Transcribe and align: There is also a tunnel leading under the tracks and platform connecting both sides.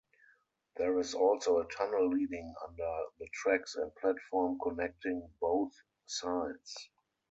There 0.77 0.97
is 0.97 1.13
also 1.13 1.59
a 1.59 1.67
tunnel 1.67 2.09
leading 2.09 2.55
under 2.67 3.03
the 3.19 3.27
tracks 3.35 3.75
and 3.75 3.93
platform 3.97 4.57
connecting 4.63 5.29
both 5.39 5.71
sides. 6.07 6.75